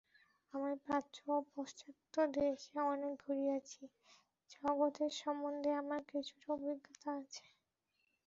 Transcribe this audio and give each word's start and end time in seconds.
আমি 0.53 0.71
প্রাচ্য 0.85 1.17
ও 1.31 1.49
পাশ্চাত্যদেশে 1.51 2.75
অনেক 2.85 3.13
ঘুরিয়াছি, 3.23 3.81
জগতের 4.51 5.11
সম্বন্ধে 5.21 5.71
আমার 5.81 6.01
কিছুটা 6.11 6.47
অভিজ্ঞতা 6.55 7.09
আছে। 7.19 7.45